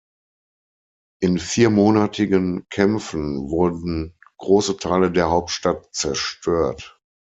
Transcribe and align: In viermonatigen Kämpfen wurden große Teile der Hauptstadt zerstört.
In 1.21 1.37
viermonatigen 1.37 2.65
Kämpfen 2.71 3.51
wurden 3.51 4.17
große 4.39 4.77
Teile 4.77 5.11
der 5.11 5.29
Hauptstadt 5.29 5.93
zerstört. 5.93 6.99